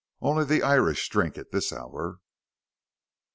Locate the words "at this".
1.37-1.71